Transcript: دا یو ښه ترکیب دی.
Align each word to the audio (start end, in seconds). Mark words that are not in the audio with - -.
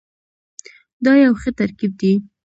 دا 1.05 1.13
یو 1.23 1.33
ښه 1.41 1.49
ترکیب 1.59 1.91
دی. 2.01 2.13